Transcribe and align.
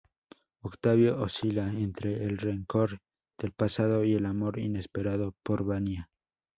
Octavio 0.63 1.21
oscila 1.21 1.67
entre 1.71 2.23
el 2.23 2.39
rencor 2.39 2.97
del 3.37 3.51
pasado 3.51 4.03
y 4.03 4.15
el 4.15 4.25
amor 4.25 4.57
inesperado 4.57 5.35
por 5.43 5.63
Vania. 5.63 6.09